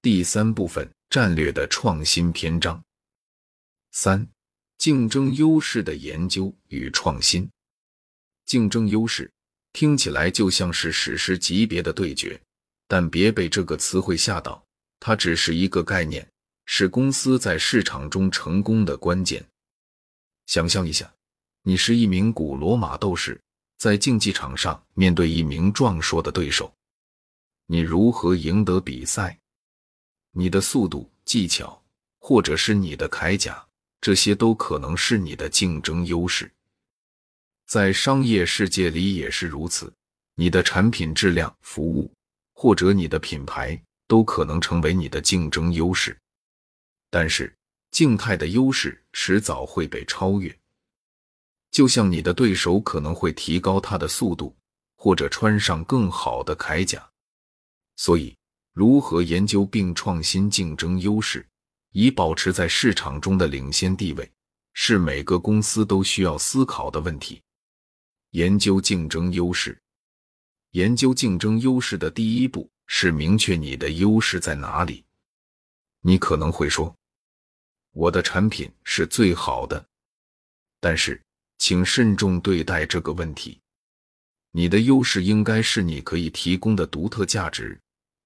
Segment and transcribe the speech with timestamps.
[0.00, 2.80] 第三部分战略的创新篇章
[3.90, 4.24] 三：
[4.76, 7.50] 竞争优势的研究与创新。
[8.46, 9.28] 竞争优势
[9.72, 12.40] 听起来就像是史诗级别的对决，
[12.86, 14.64] 但别被这个词汇吓到，
[15.00, 16.24] 它只是一个概念，
[16.66, 19.44] 是公司在市场中成功的关键。
[20.46, 21.12] 想象一下，
[21.62, 23.40] 你是一名古罗马斗士，
[23.78, 26.72] 在竞技场上面对一名壮硕的对手。
[27.66, 29.36] 你如何赢得比赛？
[30.32, 31.82] 你的速度、技巧，
[32.18, 33.66] 或者是你的铠甲，
[34.00, 36.50] 这些都可能是你的竞争优势。
[37.66, 39.92] 在商业世界里也是如此，
[40.34, 42.10] 你的产品质量、服务，
[42.54, 46.16] 或者你的品牌，都可能成为你的竞争优势。
[47.10, 47.54] 但是，
[47.90, 50.56] 静态的优势迟早会被超越，
[51.70, 54.56] 就像你的对手可能会提高他的速度，
[54.96, 57.06] 或者穿上更好的铠甲。
[57.96, 58.36] 所以，
[58.78, 61.44] 如何研究并创新竞争优势，
[61.90, 64.30] 以保持在市场中的领先地位，
[64.72, 67.42] 是每个公司都需要思考的问题。
[68.30, 69.76] 研究竞争优势，
[70.70, 75.04] 研究竞争优势的第一步是明确你的优势在哪里。
[76.02, 76.94] 你可能会说，
[77.90, 79.84] 我的产品是最好的，
[80.78, 81.20] 但是，
[81.58, 83.58] 请慎重对待这个问题。
[84.52, 87.76] 你的优势应该是你可以提供的独特价值。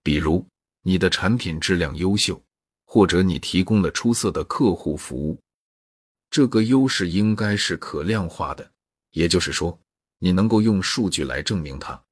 [0.04, 0.44] 比如，
[0.82, 2.42] 你的产品质量优秀，
[2.84, 5.40] 或者你提供了出色的客户服务，
[6.28, 8.72] 这个优势应该是可量化的，
[9.12, 9.78] 也就是说，
[10.18, 12.02] 你能够用数据来证明它。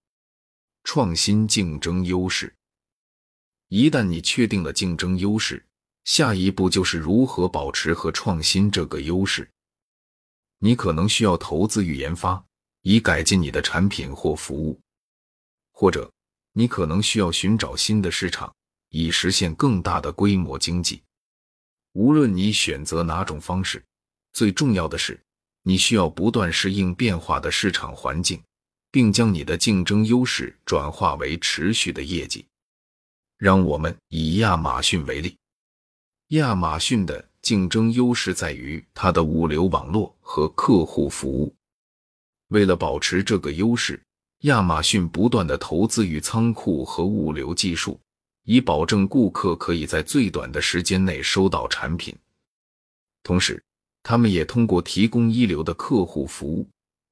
[0.85, 2.55] 创新竞争优势，
[3.69, 5.67] 一旦你确定了竞争优势，
[6.05, 9.51] 下一步就是如何保持和创新这个优势。
[10.59, 12.45] 你可能需要投资与研发，
[12.83, 14.81] 以改进你的产品或服务，
[15.73, 16.09] 或者。
[16.53, 18.53] 你可能需要寻找新的市场，
[18.91, 21.03] 以实现更大的规模经济。
[21.93, 23.85] 无论你选择哪种方式，
[24.33, 25.21] 最重要的是，
[25.63, 28.43] 你需要不断适应变化的市场环境，
[28.91, 32.47] 并将你的竞争优势转化为持续的业绩。
[33.37, 35.37] 让我们以亚马逊为例，
[36.29, 41.55] 亚马逊的竞争优势在于它的物流网络和客户服务。
[42.49, 44.01] 为了保持这个优势，
[44.41, 48.01] 亚马逊不断的投资于仓库和物流技术，
[48.45, 52.17] 以保证顾客可以在最短的时间内收到产品。
[53.23, 53.63] 同时，
[54.03, 56.67] 他们也通过提供一流的客户服务，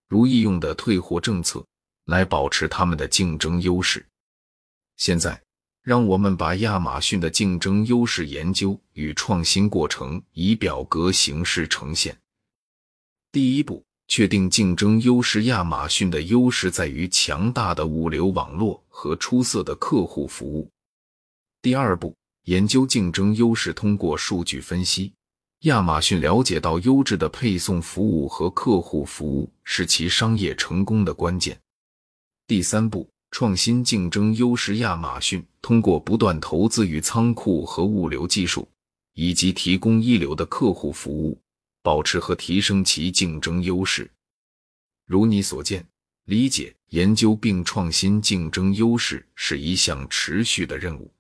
[0.09, 1.63] 如易用的退货政策，
[2.07, 4.07] 来保持他们的竞争优势。
[4.97, 5.39] 现在，
[5.83, 12.17] 让我们把亚马逊的竞争优势研究与创新过程以表格形式呈现。
[13.31, 13.88] 第一步。
[14.09, 20.69] 确定竞争优势，亚马逊的优势在于强大的物流网络和出色的客户服务。
[21.61, 22.15] 第二步，
[22.45, 25.13] 研究竞争优势，通过数据分析，
[25.61, 31.59] 亚马逊了解到优质的配送服务和客户服务是其商业成功的关键。
[32.47, 38.67] 第三步，创新竞争优势，亚马逊通过不断投资于仓库和物流技术，
[39.13, 41.39] 以及提供一流的客户服务。
[41.89, 44.11] 保持和提升其竞争优势。
[45.07, 45.89] 如你所见，
[46.25, 51.11] 理解、研究并创新竞争优势是一项持续的任务。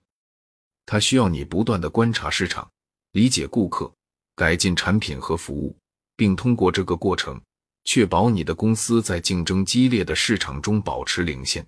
[0.84, 2.70] 它需要你不断的观察市场，
[3.12, 3.90] 理解顾客，
[4.36, 5.74] 改进产品和服务，
[6.14, 7.40] 并通过这个过程
[7.84, 11.66] 确保你的公司在竞争激烈的市场中保持领先。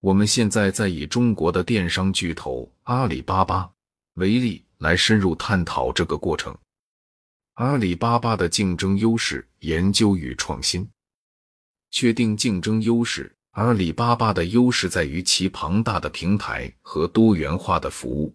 [0.00, 3.72] 我们现在在以中国的电商巨头阿里巴巴
[4.16, 6.54] 为例，来深入探讨这个过程。
[7.56, 10.88] 阿里巴巴的竞争优势研究与创新，
[11.90, 13.30] 确定竞争优势。
[13.50, 18.34] 阿里巴巴的优势在于其庞大的平台和多元化的服务。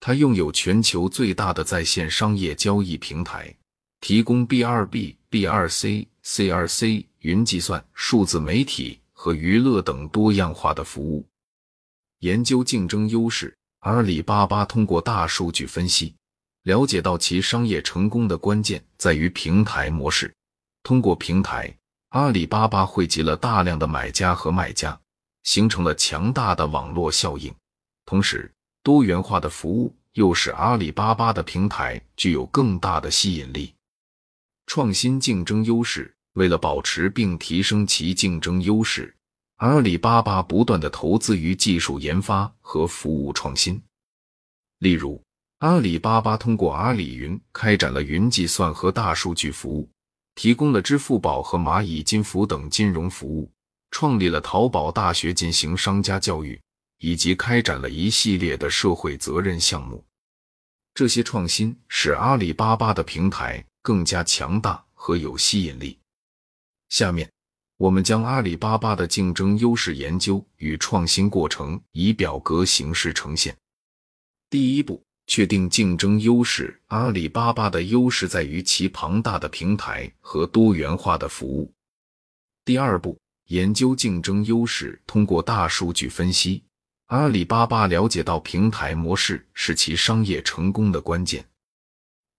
[0.00, 3.54] 它拥有全球最大的在线商业交易平台，
[4.00, 11.24] 提供 B 二 B、B 二 C、C 二 C、云计算、数字媒体和娱乐等多样化的服务。
[12.18, 16.16] 研究竞争优势，阿里巴巴通过大数据分析。
[16.66, 20.34] 了解到其商业成功的关键在于平台模式。
[20.82, 21.72] 通过平台，
[22.08, 24.98] 阿里巴巴汇集了大量的买家和卖家，
[25.44, 27.54] 形成了强大的网络效应。
[28.04, 28.52] 同时，
[28.82, 33.72] 多元化的服务又使阿里巴巴的平台具有更大的吸引力。
[34.66, 39.14] 创新竞争优势，为了保持并提升其竞争优势，
[39.58, 43.80] 阿里巴巴不断的投资于技术研发和服务创新。
[44.80, 45.22] 例如，
[45.60, 49.88] 阿里巴巴通过阿里云开展了云计算和大数据服务，
[50.34, 53.50] 提供了支付宝和蚂蚁金服等金融服务，
[53.90, 56.60] 创立了淘宝大学进行商家教育，
[56.98, 60.04] 以及开展了一系列的社会责任项目。
[60.92, 65.98] 这些创新使阿里巴巴的平台更加强大和有吸引力。
[66.90, 67.30] 下面，
[67.78, 73.56] 我们将阿里巴巴的竞争优势研究与创新过程以表格形式呈现。
[74.50, 75.05] 第一步。
[75.26, 76.80] 确定竞争优势。
[76.86, 81.72] 阿里巴巴的优势在于其庞大的平台和多元化的服务。
[82.64, 85.00] 第二步，研究竞争优势。
[85.06, 86.62] 通过大数据分析，
[87.06, 91.44] 阿里巴巴了解到平台模式是其商业成功的关键。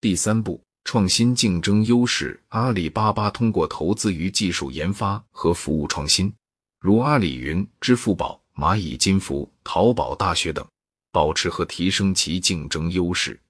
[0.01, 2.41] 第三步，创新竞争优势。
[2.49, 6.33] 阿里巴巴通过投资于技术研发和服务创新，
[6.79, 10.65] 如阿里云、支付宝、蚂蚁金服、淘宝大学等。
[11.17, 13.41] 保持和提升其竞争优势。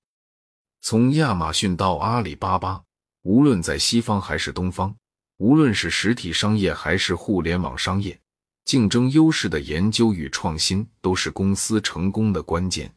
[0.80, 2.82] 从亚马逊到阿里巴巴，
[3.24, 4.96] 无论在西方还是东方，
[5.36, 8.18] 无论是实体商业还是互联网商业，
[8.64, 12.90] 竞争优势的研究与创新都是公司成功的关键。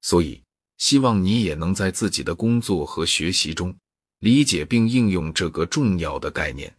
[0.00, 0.42] 所以，
[0.78, 3.72] 希望你也能在自己的工作和学习中
[4.18, 6.74] 理解并应用这个重要的概念。